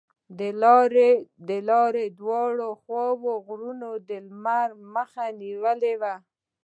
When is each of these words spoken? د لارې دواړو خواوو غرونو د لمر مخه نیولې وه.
د 1.47 1.51
لارې 1.73 2.03
دواړو 2.19 2.69
خواوو 2.81 3.31
غرونو 3.45 3.89
د 4.07 4.11
لمر 4.27 4.69
مخه 4.95 5.25
نیولې 5.41 5.93
وه. 6.01 6.15